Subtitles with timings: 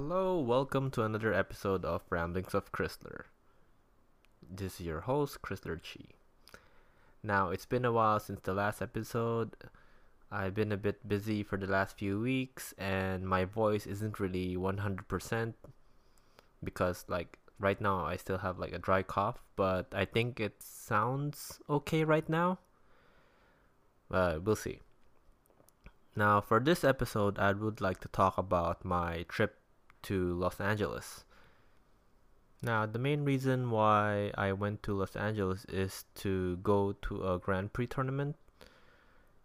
[0.00, 3.24] Hello, welcome to another episode of Ramblings of Chrysler.
[4.48, 6.04] This is your host, Chrysler Chi.
[7.24, 9.56] Now, it's been a while since the last episode.
[10.30, 14.56] I've been a bit busy for the last few weeks, and my voice isn't really
[14.56, 15.54] 100%
[16.62, 20.62] because, like, right now I still have like a dry cough, but I think it
[20.62, 22.60] sounds okay right now.
[24.08, 24.78] But we'll see.
[26.14, 29.57] Now, for this episode, I would like to talk about my trip
[30.02, 31.24] to Los Angeles.
[32.60, 37.38] Now, the main reason why I went to Los Angeles is to go to a
[37.38, 38.36] Grand Prix tournament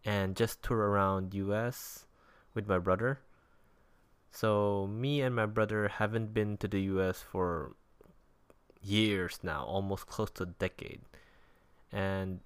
[0.03, 2.05] and just tour around US
[2.53, 3.19] with my brother.
[4.31, 7.75] So, me and my brother haven't been to the US for
[8.81, 11.01] years now, almost close to a decade.
[11.91, 12.39] And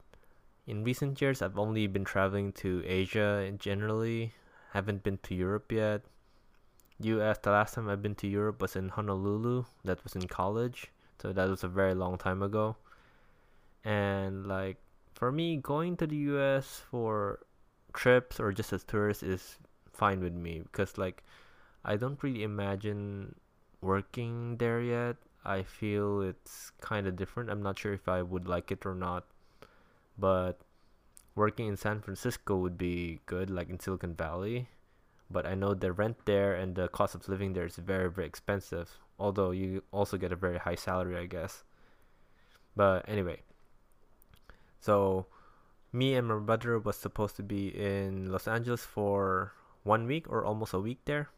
[0.67, 4.33] in recent years, I've only been traveling to Asia generally.
[4.73, 6.01] Haven't been to Europe yet.
[6.99, 9.65] US, the last time I've been to Europe was in Honolulu.
[9.83, 10.87] That was in college.
[11.21, 12.75] So that was a very long time ago.
[13.83, 14.77] And like
[15.13, 17.39] for me, going to the US for
[17.93, 19.57] trips or just as tourist is
[19.93, 21.23] fine with me because like
[21.83, 23.35] I don't really imagine
[23.81, 25.15] working there yet.
[25.45, 27.49] I feel it's kind of different.
[27.49, 29.25] I'm not sure if I would like it or not
[30.17, 30.59] but
[31.35, 34.67] working in San Francisco would be good, like in Silicon Valley.
[35.29, 38.27] But I know the rent there and the cost of living there is very, very
[38.27, 38.97] expensive.
[39.19, 41.63] Although you also get a very high salary, I guess.
[42.75, 43.41] But anyway,
[44.79, 45.25] so
[45.91, 50.45] me and my brother was supposed to be in Los Angeles for one week or
[50.45, 51.29] almost a week there,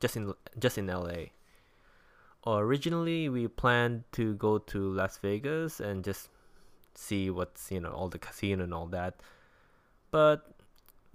[0.00, 1.30] just in just in LA.
[2.46, 6.28] Originally, we planned to go to Las Vegas and just
[6.94, 9.14] see what's you know all the casino and all that
[10.10, 10.52] but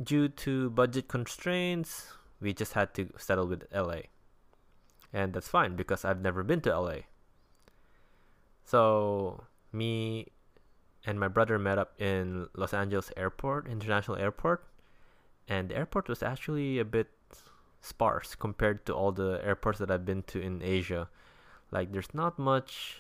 [0.02, 2.08] due to budget constraints
[2.42, 4.12] we just had to settle with LA
[5.14, 6.98] and that's fine because I've never been to LA
[8.64, 10.28] so me
[11.06, 14.66] and my brother met up in Los Angeles Airport International Airport
[15.48, 17.08] and the airport was actually a bit
[17.86, 21.08] sparse compared to all the airports that I've been to in Asia.
[21.72, 22.98] Like there's not much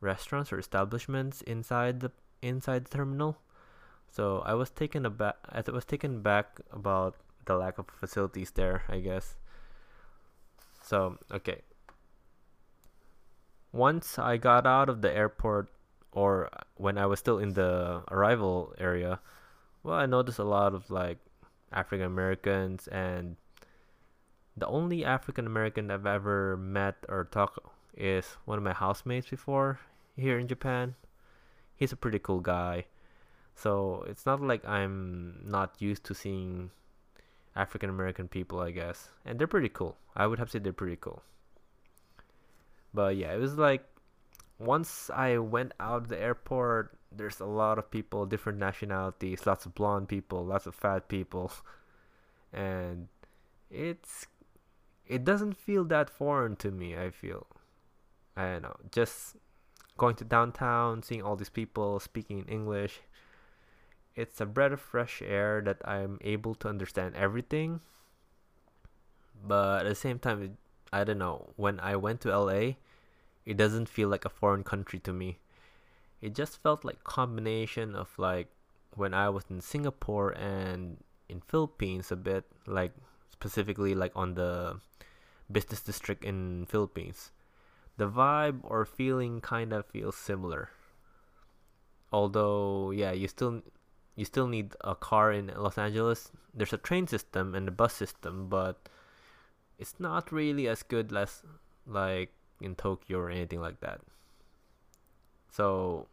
[0.00, 2.12] restaurants or establishments inside the
[2.42, 3.38] inside the terminal.
[4.10, 5.36] So I was taken aback.
[5.48, 7.16] I was taken back about
[7.46, 8.82] the lack of facilities there.
[8.88, 9.36] I guess.
[10.82, 11.62] So okay.
[13.72, 15.70] Once I got out of the airport,
[16.10, 19.20] or when I was still in the arrival area,
[19.82, 21.18] well, I noticed a lot of like
[21.72, 23.36] African Americans and
[24.56, 27.60] the only African American I've ever met or talked
[27.96, 29.78] is one of my housemates before
[30.16, 30.94] here in Japan.
[31.76, 32.86] He's a pretty cool guy.
[33.54, 36.70] So it's not like I'm not used to seeing
[37.54, 39.10] African American people, I guess.
[39.24, 39.96] And they're pretty cool.
[40.16, 41.22] I would have said they're pretty cool.
[42.92, 43.84] But yeah, it was like
[44.58, 49.66] once I went out of the airport, there's a lot of people, different nationalities, lots
[49.66, 51.52] of blonde people, lots of fat people.
[52.52, 53.06] And
[53.70, 54.26] it's
[55.06, 57.46] it doesn't feel that foreign to me, I feel.
[58.36, 58.76] I don't know.
[58.90, 59.36] Just
[59.98, 63.00] going to downtown, seeing all these people speaking in English.
[64.16, 67.80] It's a breath of fresh air that I'm able to understand everything.
[69.46, 70.58] But at the same time,
[70.92, 71.50] I don't know.
[71.56, 72.76] When I went to LA,
[73.46, 75.38] it doesn't feel like a foreign country to me.
[76.20, 78.48] It just felt like combination of like
[78.94, 80.98] when I was in Singapore and
[81.28, 82.92] in Philippines a bit, like
[83.30, 84.80] specifically like on the
[85.50, 87.30] business district in Philippines
[88.00, 90.70] the vibe or feeling kind of feels similar.
[92.10, 93.60] Although, yeah, you still
[94.20, 96.30] you still need a car in Los Angeles.
[96.52, 98.76] There's a train system and a bus system, but
[99.78, 101.42] it's not really as good as
[101.86, 102.28] like
[102.60, 104.02] in Tokyo or anything like that.
[105.50, 106.06] So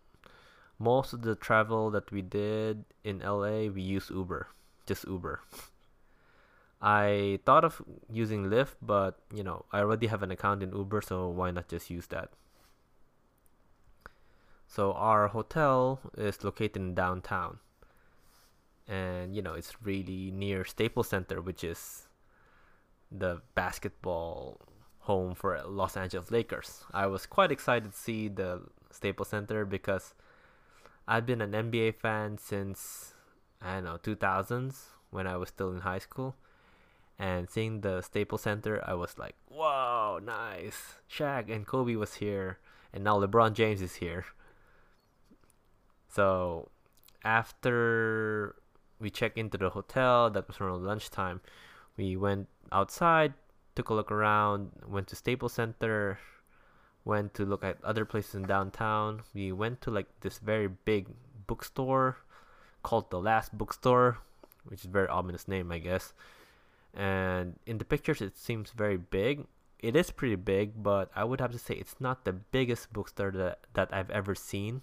[0.79, 4.47] most of the travel that we did in LA, we use Uber,
[4.85, 5.41] just Uber.
[6.81, 11.01] I thought of using Lyft, but you know, I already have an account in Uber,
[11.01, 12.29] so why not just use that?
[14.65, 17.59] So our hotel is located in downtown.
[18.87, 22.07] And you know, it's really near Staples Center, which is
[23.11, 24.61] the basketball
[24.99, 26.83] home for Los Angeles Lakers.
[26.93, 28.61] I was quite excited to see the
[28.91, 30.13] Staples Center because
[31.07, 33.13] I've been an NBA fan since
[33.61, 34.75] I don't know 2000s
[35.09, 36.35] when I was still in high school
[37.19, 42.59] and seeing the Staples Center, I was like, "Whoa, nice!" Shaq and Kobe was here,
[42.93, 44.25] and now LeBron James is here.
[46.07, 46.69] So,
[47.23, 48.55] after
[48.99, 51.41] we checked into the hotel, that was around lunchtime.
[51.97, 53.33] We went outside
[53.77, 56.17] took a look around, went to Staples Center,
[57.05, 59.21] went to look at other places in downtown.
[59.35, 61.05] We went to like this very big
[61.45, 62.17] bookstore
[62.81, 64.17] called the Last Bookstore,
[64.65, 66.13] which is a very ominous name, I guess.
[66.91, 69.45] And in the pictures, it seems very big.
[69.77, 73.29] It is pretty big, but I would have to say it's not the biggest bookstore
[73.33, 74.81] that, that I've ever seen.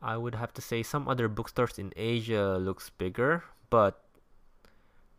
[0.00, 4.04] I would have to say some other bookstores in Asia looks bigger, but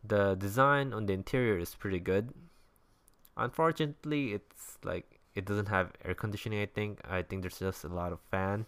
[0.02, 2.32] the design on the interior is pretty good.
[3.36, 6.62] Unfortunately, it's like it doesn't have air conditioning.
[6.62, 8.66] I think I think there's just a lot of fan.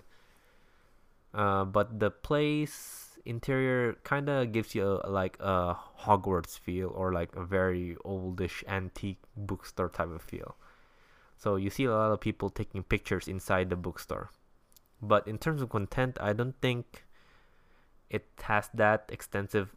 [1.32, 7.12] Uh, but the place interior kind of gives you a, like a Hogwarts feel or
[7.12, 10.56] like a very oldish antique bookstore type of feel.
[11.38, 14.31] So you see a lot of people taking pictures inside the bookstore.
[15.02, 17.04] But in terms of content, I don't think
[18.08, 19.75] it has that extensive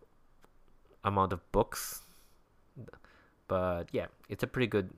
[1.04, 2.04] amount of books.
[3.48, 4.92] But yeah, it's a pretty good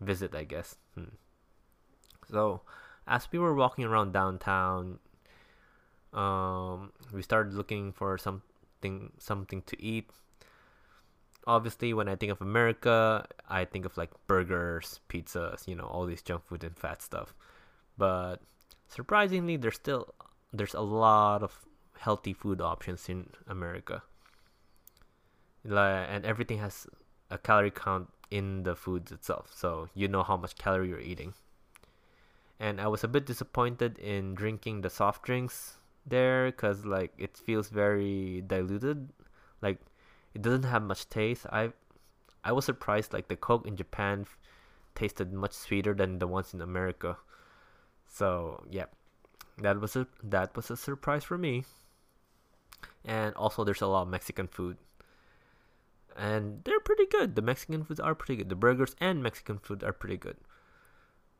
[0.00, 0.76] visit, I guess.
[0.94, 1.14] Hmm.
[2.28, 2.62] So,
[3.06, 4.98] as we were walking around downtown,
[6.12, 10.10] um, we started looking for something something to eat.
[11.46, 16.06] Obviously, when I think of America, I think of like burgers, pizzas, you know, all
[16.06, 17.34] these junk food and fat stuff.
[17.96, 18.42] But
[18.88, 20.14] surprisingly, there's still
[20.52, 21.66] there's a lot of
[21.98, 24.02] healthy food options in America.
[25.64, 26.86] And everything has
[27.30, 31.34] a calorie count in the foods itself, so you know how much calorie you're eating.
[32.58, 37.36] And I was a bit disappointed in drinking the soft drinks there because like it
[37.36, 39.08] feels very diluted
[39.60, 39.78] like
[40.34, 41.70] it doesn't have much taste i
[42.44, 44.24] i was surprised like the coke in japan
[44.94, 47.16] tasted much sweeter than the ones in america
[48.16, 48.86] so yeah
[49.58, 51.64] that was a that was a surprise for me.
[53.04, 54.76] And also there's a lot of mexican food.
[56.16, 57.36] And they're pretty good.
[57.36, 58.48] The mexican foods are pretty good.
[58.48, 60.36] The burgers and mexican food are pretty good.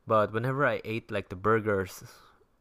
[0.06, 2.04] But whenever i ate like the burgers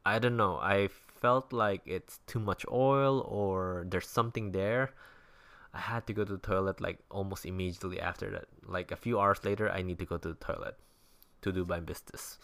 [0.05, 0.59] i don't know.
[0.61, 0.89] I
[1.21, 4.91] felt like it's too much oil or there's something there,
[5.73, 8.47] I had to go to the toilet like almost immediately after that.
[8.65, 10.77] Like a few hours later, I need to go to the toilet
[11.41, 12.37] to do my business.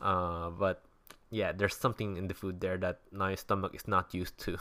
[0.00, 0.82] Uh, but
[1.30, 4.58] yeah, there's something in the food there that my stomach is not used to.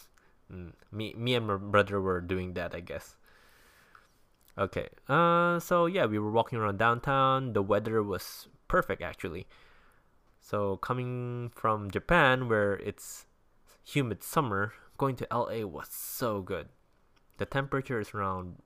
[0.52, 3.16] mm, me, me and my brother were doing that, I guess.
[4.58, 4.88] Okay.
[5.08, 7.52] Uh, so yeah, we were walking around downtown.
[7.52, 9.46] The weather was perfect actually.
[10.40, 13.26] So coming from Japan where it's
[13.84, 16.68] humid summer, going to LA was so good.
[17.38, 18.62] The temperature is around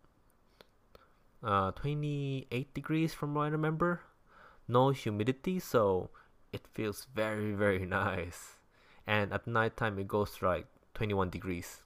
[1.43, 4.03] uh, 28 degrees from what I remember.
[4.71, 6.11] No humidity, so
[6.53, 8.57] it feels very very nice.
[9.07, 11.83] And at nighttime it goes to like 21 degrees.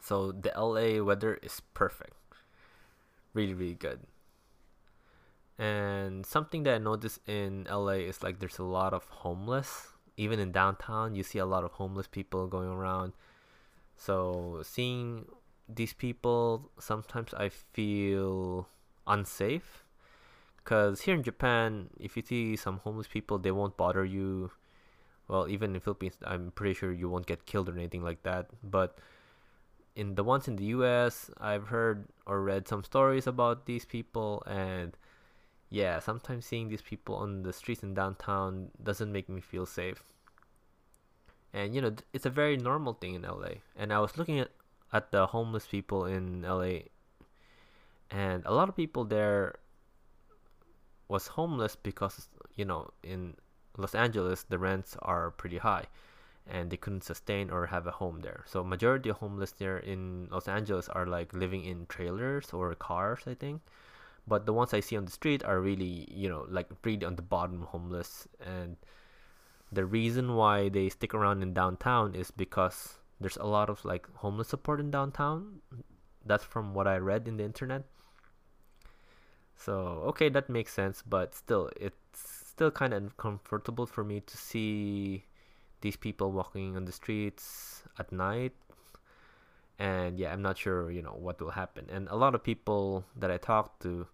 [0.00, 2.18] So the LA weather is perfect.
[3.32, 4.00] Really really good.
[5.56, 9.94] And something that I noticed in LA is like there's a lot of homeless.
[10.16, 13.12] Even in downtown, you see a lot of homeless people going around.
[13.96, 15.26] So seeing
[15.68, 18.68] these people, sometimes I feel
[19.06, 19.83] unsafe.
[20.64, 24.50] Because here in Japan, if you see some homeless people, they won't bother you.
[25.28, 28.22] Well, even in the Philippines, I'm pretty sure you won't get killed or anything like
[28.22, 28.48] that.
[28.62, 28.98] But
[29.94, 34.42] in the ones in the US, I've heard or read some stories about these people,
[34.46, 34.96] and
[35.70, 40.02] yeah, sometimes seeing these people on the streets in downtown doesn't make me feel safe.
[41.52, 43.60] And you know, it's a very normal thing in LA.
[43.76, 44.50] And I was looking at
[44.94, 46.86] at the homeless people in LA
[48.10, 49.56] and a lot of people there
[51.14, 53.34] was homeless because you know, in
[53.76, 55.84] Los Angeles the rents are pretty high
[56.46, 58.42] and they couldn't sustain or have a home there.
[58.46, 63.22] So majority of homeless there in Los Angeles are like living in trailers or cars,
[63.26, 63.62] I think.
[64.26, 67.16] But the ones I see on the street are really you know like really on
[67.16, 68.26] the bottom homeless.
[68.44, 68.76] And
[69.70, 74.12] the reason why they stick around in downtown is because there's a lot of like
[74.24, 75.60] homeless support in downtown.
[76.26, 77.84] That's from what I read in the internet
[79.64, 81.96] so okay that makes sense but still it's
[82.54, 85.24] still kind of uncomfortable for me to see
[85.84, 88.52] these people walking on the streets at night.
[89.78, 91.86] And yeah i'm not sure you know what will happen.
[91.90, 94.06] And a lot of people that i talked to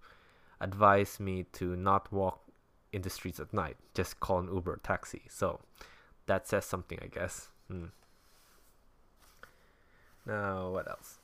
[0.60, 2.40] advise me to not walk
[2.92, 3.76] in the streets at night.
[3.94, 5.22] Just call an uber taxi.
[5.28, 5.60] So
[6.26, 7.48] that says something i guess.
[7.68, 7.92] Hmm.
[10.26, 11.19] now what else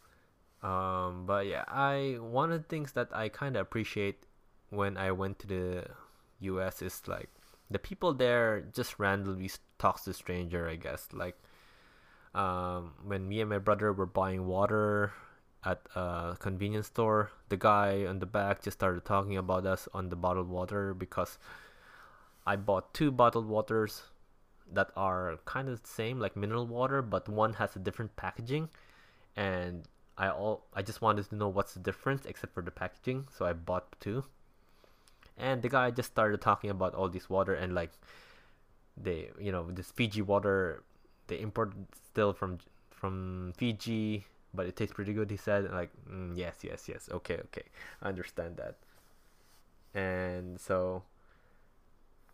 [0.66, 4.26] um but yeah i one of the things that i kind of appreciate
[4.70, 5.84] when i went to the
[6.40, 7.30] us is like
[7.70, 11.36] the people there just randomly talks to stranger i guess like
[12.34, 15.12] um, when me and my brother were buying water
[15.64, 17.30] at a convenience store.
[17.48, 21.38] The guy on the back just started talking about us on the bottled water because
[22.46, 24.02] I bought two bottled waters
[24.72, 28.68] that are kind of the same, like mineral water, but one has a different packaging,
[29.34, 29.84] and
[30.18, 33.44] I all I just wanted to know what's the difference except for the packaging, so
[33.44, 34.24] I bought two.
[35.36, 37.92] And the guy just started talking about all this water and like
[38.96, 40.82] they, you know, this Fiji water
[41.26, 42.58] they import still from
[42.90, 45.30] from Fiji, but it tastes pretty good.
[45.30, 47.64] He said like, mm, yes, yes, yes, okay, okay,
[48.00, 48.76] I understand that.
[49.94, 51.02] And so,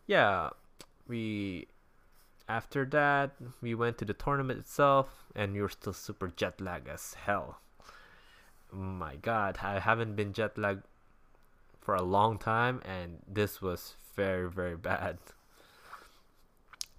[0.07, 0.51] yeah,
[1.07, 1.67] we
[2.47, 6.87] after that we went to the tournament itself, and we were still super jet lag
[6.87, 7.59] as hell
[8.73, 10.83] my god, I haven't been jet lagged
[11.79, 15.19] for a long time, and this was very, very bad.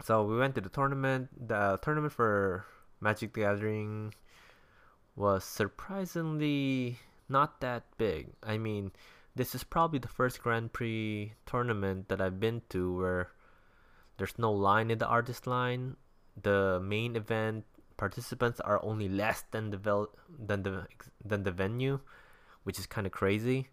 [0.05, 1.49] So we went to the tournament.
[1.49, 2.67] The tournament for
[3.01, 4.15] Magic the Gathering
[5.17, 8.29] was surprisingly not that big.
[8.43, 8.93] I mean,
[9.35, 13.31] this is probably the first Grand Prix tournament that I've been to where
[14.19, 15.97] there's no line in the artist line.
[16.41, 17.65] The main event
[17.97, 20.87] participants are only less than the vel- than the
[21.25, 22.01] than the venue,
[22.65, 23.69] which is kind of crazy.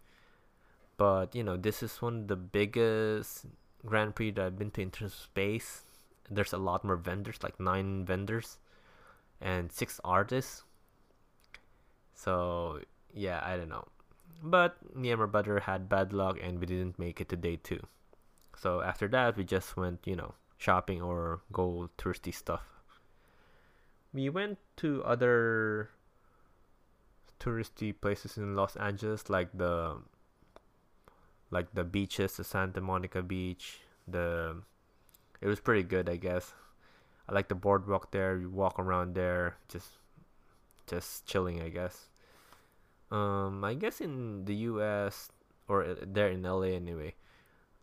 [0.98, 3.46] But you know, this is one of the biggest
[3.86, 5.84] Grand Prix that I've been to in terms of space.
[6.30, 8.58] There's a lot more vendors, like nine vendors,
[9.42, 10.64] and six artists.
[12.14, 12.82] So
[13.14, 13.88] yeah, I don't know.
[14.44, 17.82] But my brother had bad luck, and we didn't make it to day two.
[18.58, 22.81] So after that, we just went, you know, shopping or go touristy stuff
[24.14, 25.90] we went to other
[27.40, 29.98] touristy places in Los Angeles like the
[31.50, 34.62] like the beaches, the Santa Monica beach, the
[35.42, 36.54] it was pretty good, I guess.
[37.28, 38.38] I like the boardwalk there.
[38.38, 39.90] You walk around there, just
[40.88, 42.10] just chilling, I guess.
[43.12, 45.30] Um, I guess in the U.S.
[45.68, 47.16] or uh, there in LA anyway,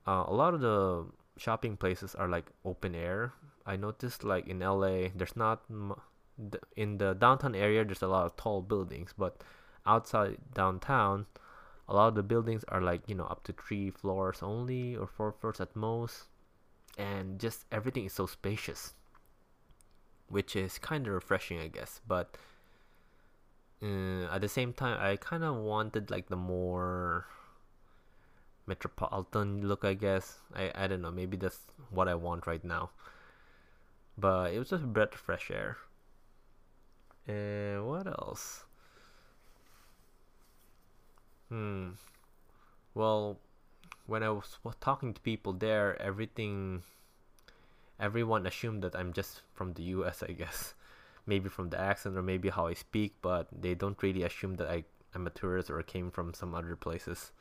[0.06, 1.06] uh, a lot of the
[1.36, 3.32] shopping places are like open air.
[3.66, 6.00] I noticed like in LA, there's not m-
[6.76, 9.42] in the downtown area there's a lot of tall buildings but
[9.86, 11.26] outside downtown
[11.88, 15.06] a lot of the buildings are like you know up to three floors only or
[15.06, 16.24] four floors at most.
[16.98, 18.94] And just everything is so spacious
[20.28, 22.00] which is kind of refreshing i guess.
[22.06, 22.36] But
[23.82, 27.26] uh, at the same time i kind of wanted like the more
[28.66, 30.38] metropolitan look i guess.
[30.54, 31.10] I, I don't know.
[31.10, 32.90] Maybe that's what i want right now.
[34.18, 35.78] But it was just a breath of fresh air
[37.28, 38.64] and what else?
[41.48, 41.90] Hmm.
[42.94, 43.38] Well,
[44.06, 46.82] when I was talking to people there, everything,
[48.00, 50.22] everyone assumed that I'm just from the U.S.
[50.22, 50.74] I guess,
[51.26, 54.68] maybe from the accent or maybe how I speak, but they don't really assume that
[54.68, 57.32] I am a tourist or came from some other places.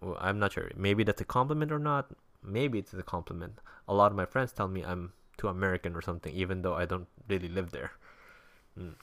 [0.00, 0.70] Well, I'm not sure.
[0.76, 2.10] Maybe that's a compliment or not.
[2.42, 3.60] Maybe it's a compliment.
[3.88, 6.84] A lot of my friends tell me I'm too American or something, even though I
[6.86, 7.92] don't really live there.
[8.78, 8.94] Mm.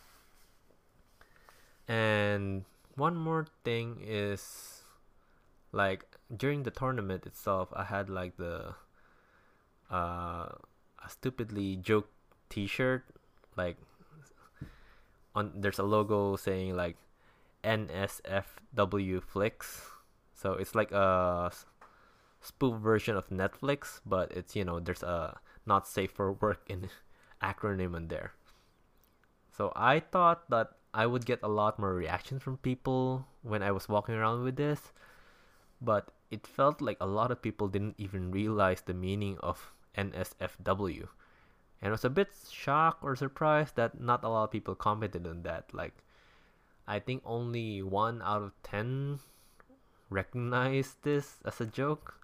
[1.87, 4.83] And one more thing is
[5.71, 8.75] like during the tournament itself, I had like the
[9.89, 10.49] uh,
[11.03, 12.09] a stupidly joke
[12.49, 13.03] T-shirt,
[13.57, 13.77] like
[15.35, 16.97] on there's a logo saying like
[17.63, 19.89] NSFW Flicks,
[20.33, 21.51] so it's like a
[22.41, 26.89] spoof version of Netflix, but it's you know there's a not safe for work in
[27.43, 28.33] acronym in there.
[29.59, 33.75] So I thought that I would get a lot more reactions from people when I
[33.75, 34.93] was walking around with this,
[35.81, 41.09] but it felt like a lot of people didn't even realize the meaning of NSFW.
[41.81, 45.27] And I was a bit shocked or surprised that not a lot of people commented
[45.27, 45.73] on that.
[45.73, 46.05] Like,
[46.87, 49.19] I think only one out of ten
[50.09, 52.15] recognized this as a joke,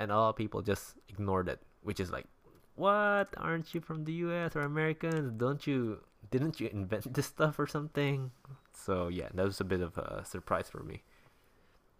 [0.00, 2.26] and a lot of people just ignored it, which is like,
[2.74, 3.28] what?
[3.36, 5.30] Aren't you from the US or Americans?
[5.38, 8.30] Don't you didn't you invent this stuff or something?
[8.72, 11.02] So yeah, that was a bit of a surprise for me.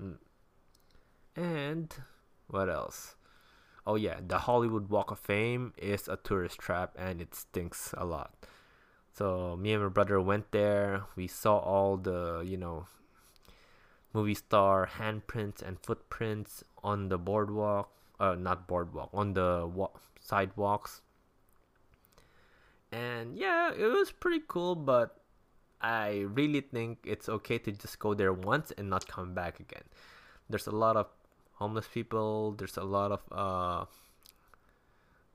[0.00, 0.16] Mm.
[1.36, 1.94] And
[2.48, 3.16] what else?
[3.86, 8.04] Oh yeah, the Hollywood Walk of Fame is a tourist trap and it stinks a
[8.04, 8.34] lot.
[9.12, 11.04] So me and my brother went there.
[11.16, 12.86] We saw all the, you know,
[14.12, 19.90] movie star handprints and footprints on the boardwalk, uh not boardwalk, on the wa-
[20.20, 21.02] sidewalks
[22.94, 25.18] and yeah, it was pretty cool, but
[25.80, 29.82] I really think it's okay to just go there once and not come back again.
[30.48, 31.08] There's a lot of
[31.54, 33.84] homeless people, there's a lot of uh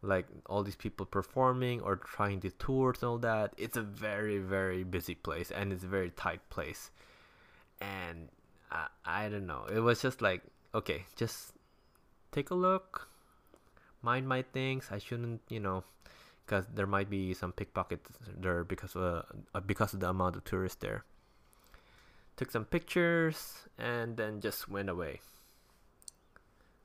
[0.01, 3.53] like all these people performing or trying the tours and all that.
[3.57, 6.91] It's a very very busy place and it's a very tight place,
[7.81, 8.29] and
[8.71, 9.65] I, I don't know.
[9.69, 10.41] It was just like
[10.73, 11.51] okay, just
[12.31, 13.09] take a look,
[14.01, 14.87] mind my things.
[14.91, 15.83] I shouldn't, you know,
[16.49, 20.43] because there might be some pickpockets there because of uh, because of the amount of
[20.43, 21.05] tourists there.
[22.37, 25.21] Took some pictures and then just went away.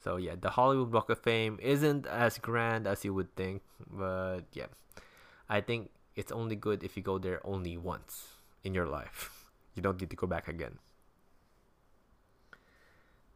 [0.03, 4.45] So yeah, the Hollywood Walk of Fame isn't as grand as you would think, but
[4.53, 4.69] yeah,
[5.49, 9.31] I think it's only good if you go there only once in your life.
[9.75, 10.79] You don't need to go back again.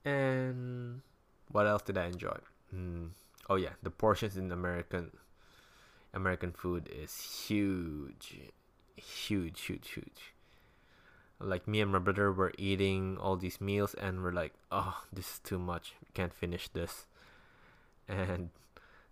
[0.04, 1.02] And
[1.50, 2.38] what else did I enjoy?
[2.72, 3.10] Mm.
[3.50, 5.10] Oh yeah, the portions in American
[6.14, 8.40] American food is huge,
[8.96, 10.34] huge, huge, huge.
[11.40, 15.32] Like me and my brother were eating all these meals, and we're like, "Oh, this
[15.34, 15.94] is too much.
[16.00, 17.06] We can't finish this."
[18.08, 18.50] And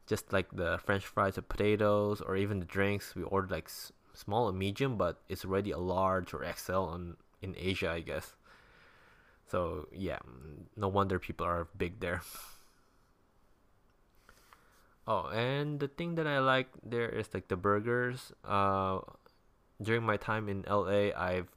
[0.07, 3.93] just like the French fries or potatoes, or even the drinks, we ordered like s-
[4.15, 8.35] small or medium, but it's already a large or XL on in Asia, I guess.
[9.49, 10.19] So yeah,
[10.77, 12.23] no wonder people are big there.
[15.07, 18.33] Oh, and the thing that I like there is like the burgers.
[18.45, 19.01] Uh,
[19.81, 21.49] during my time in LA, I've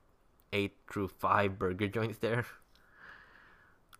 [0.54, 2.46] ate through five burger joints there,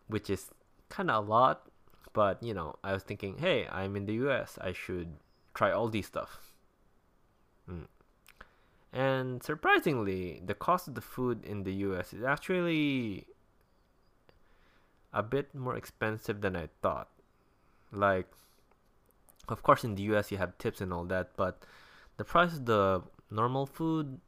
[0.08, 0.50] which is
[0.90, 1.70] kind of a lot.
[2.14, 4.58] But you know, I was thinking, hey, I'm in the U.S.
[4.62, 5.16] I should
[5.54, 6.54] try all these stuff.
[7.70, 7.88] Mm.
[8.92, 12.14] And surprisingly, the cost of the food in the U.S.
[12.14, 13.28] is actually
[15.14, 17.10] a bit more expensive than I thought.
[17.92, 18.28] Like
[19.50, 21.64] of course in the US you have tips and all that, but
[22.18, 24.20] the price of the normal food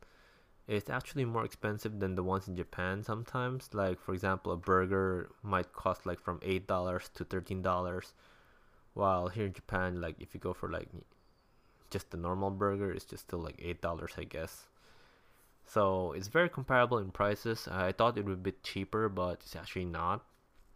[0.67, 3.69] is actually more expensive than the ones in Japan sometimes.
[3.73, 8.13] Like for example, a burger might cost like from eight dollars to thirteen dollars,
[8.93, 10.87] while here in Japan, like if you go for like
[11.89, 14.67] just the normal burger, it's just still like eight dollars, I guess.
[15.65, 17.67] So it's very comparable in prices.
[17.69, 20.23] I thought it would be cheaper, but it's actually not.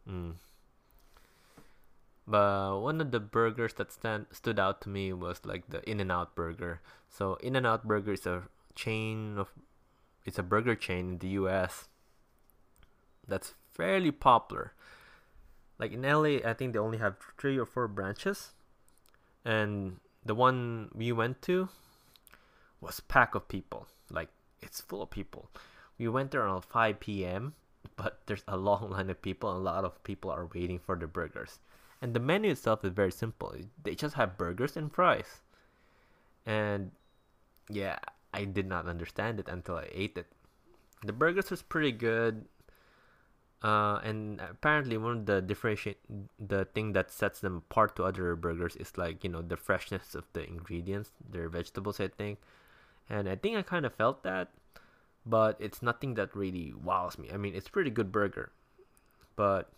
[0.09, 0.35] Mm.
[2.27, 5.99] But one of the burgers that stand stood out to me was like the In
[5.99, 6.81] and Out burger.
[7.09, 9.49] So In and Out burger is a chain of
[10.25, 11.87] it's a burger chain in the US
[13.27, 14.73] that's fairly popular.
[15.77, 18.53] Like in LA, I think they only have three or four branches.
[19.43, 21.69] And the one we went to
[22.81, 23.87] was packed of people.
[24.09, 24.29] Like
[24.61, 25.49] it's full of people.
[25.97, 27.53] We went there around 5 p.m.,
[27.95, 30.95] but there's a long line of people and a lot of people are waiting for
[30.95, 31.59] the burgers.
[32.05, 33.55] And the menu itself is very simple.
[33.81, 35.41] They just have burgers and fries.
[36.45, 36.91] And
[37.67, 37.97] yeah,
[38.31, 40.27] I did not understand it until I ate it.
[41.03, 42.45] The burgers was pretty good.
[43.63, 45.97] Uh, and apparently one of the differentiate
[46.37, 50.13] the thing that sets them apart to other burgers is like you know the freshness
[50.13, 52.37] of the ingredients their vegetables i think
[53.09, 54.49] and i think i kind of felt that
[55.25, 58.51] but it's nothing that really wows me i mean it's pretty good burger
[59.35, 59.71] but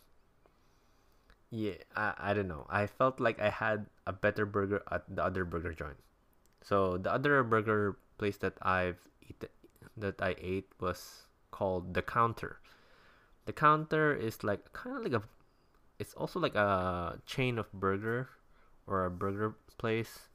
[1.49, 2.65] yeah, I, I don't know.
[2.69, 5.97] I felt like I had a better burger at the other burger joint.
[6.61, 9.49] So the other burger place that I've eaten,
[9.95, 12.59] that I ate was called the Counter.
[13.45, 15.25] The Counter is like kind of like a
[15.99, 18.29] it's also like a chain of burger
[18.85, 20.27] or a burger place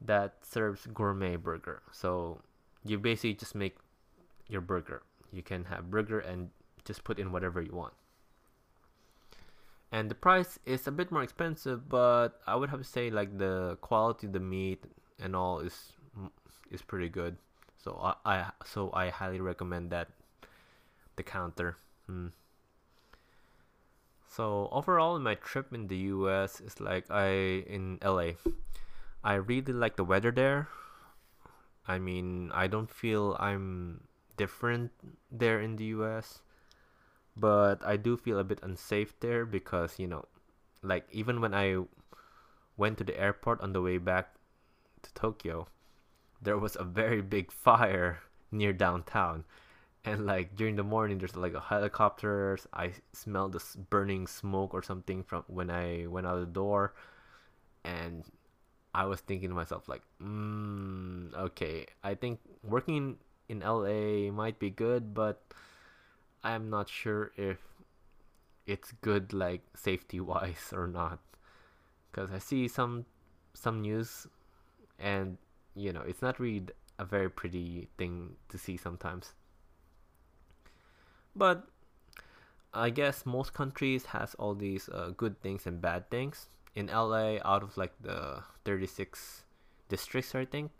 [0.00, 1.82] that serves gourmet burger.
[1.92, 2.40] So
[2.84, 3.76] you basically just make
[4.48, 5.02] your burger.
[5.32, 6.50] You can have burger and
[6.84, 7.92] just put in whatever you want
[9.96, 13.38] and the price is a bit more expensive but i would have to say like
[13.40, 14.84] the quality of the meat
[15.18, 15.96] and all is
[16.70, 17.36] is pretty good.
[17.80, 20.08] So i, I so i highly recommend that
[21.16, 21.76] the counter.
[22.06, 22.28] Hmm.
[24.28, 28.36] so overall my trip in the us is like i in la
[29.24, 30.68] i really like the weather there.
[31.88, 34.04] I mean i don't feel i'm
[34.36, 34.92] different
[35.32, 36.42] there in the us
[37.36, 40.24] but I do feel a bit unsafe there because you know,
[40.82, 41.84] like even when I
[42.76, 44.34] went to the airport on the way back
[45.02, 45.68] to Tokyo,
[46.40, 48.20] there was a very big fire
[48.50, 49.44] near downtown.
[50.04, 52.66] And like during the morning, there's like a helicopters.
[52.72, 56.94] I smelled this burning smoke or something from when I went out the door,
[57.84, 58.22] and
[58.94, 63.18] I was thinking to myself like, mm, okay, I think working
[63.48, 65.42] in LA might be good, but
[66.46, 67.58] I'm not sure if
[68.66, 71.18] it's good like safety wise or not
[72.10, 73.04] because I see some
[73.54, 74.26] some news
[74.98, 75.38] and
[75.74, 76.66] you know it's not really
[76.98, 79.34] a very pretty thing to see sometimes
[81.34, 81.68] but
[82.72, 87.38] I guess most countries has all these uh, good things and bad things in LA,
[87.42, 89.44] out of like the 36
[89.88, 90.70] districts, I think,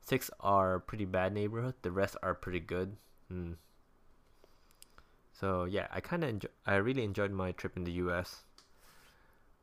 [0.00, 1.74] six are pretty bad neighborhood.
[1.82, 2.96] The rest are pretty good.
[3.30, 3.56] Mm.
[5.32, 6.48] So yeah, I kind of enjoy.
[6.66, 8.42] I really enjoyed my trip in the U.S.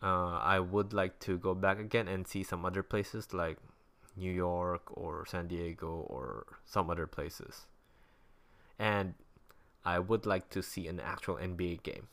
[0.01, 3.57] Uh, I would like to go back again and see some other places like
[4.15, 7.67] New York or San Diego or some other places.
[8.77, 9.13] And
[9.85, 12.07] I would like to see an actual NBA game.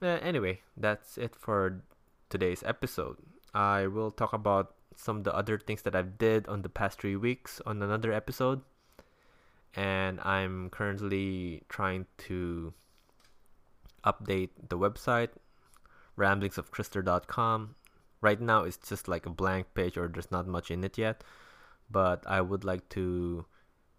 [0.00, 1.82] Uh, anyway, that's it for
[2.30, 3.16] today's episode.
[3.54, 7.00] I will talk about some of the other things that I've did on the past
[7.00, 8.62] three weeks on another episode.
[9.74, 12.72] And I'm currently trying to
[14.04, 15.30] update the website
[16.18, 17.76] ramblingsofchrysler.com.
[18.20, 21.22] Right now, it's just like a blank page, or there's not much in it yet.
[21.90, 23.46] But I would like to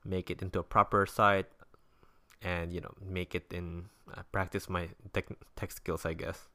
[0.03, 1.47] make it into a proper site,
[2.41, 6.49] and you know, make it in uh, practice my tech, tech skills, I guess.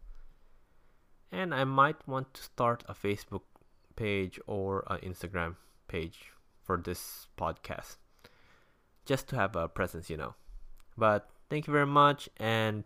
[1.33, 3.42] And I might want to start a Facebook
[3.96, 5.57] page or an Instagram
[5.88, 7.96] page for this podcast,
[9.05, 10.35] just to have a presence, you know.
[10.97, 12.85] But thank you very much, and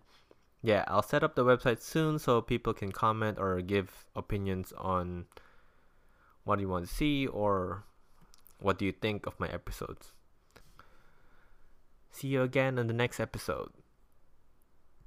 [0.63, 5.27] yeah, I'll set up the website soon so people can comment or give opinions on
[6.45, 7.85] what you want to see or
[8.59, 10.13] what do you think of my episodes.
[12.11, 13.71] See you again in the next episode.